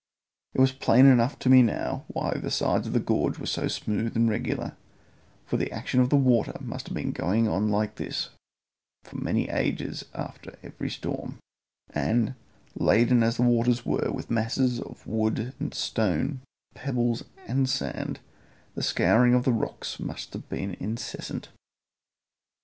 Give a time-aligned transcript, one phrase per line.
[0.55, 3.67] It was plain enough to me now why the sides of the gorge were so
[3.67, 4.75] smooth and regular,
[5.45, 8.29] for the action of the water must have been going on like this
[9.03, 11.37] for many ages after every storm,
[11.91, 12.33] and,
[12.75, 16.41] laden as the waters were with masses of wood and stone,
[16.73, 18.19] with pebbles and sand,
[18.73, 21.49] the scouring of the rocks must have been incessant.